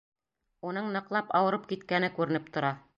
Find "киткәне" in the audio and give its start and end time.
1.73-2.13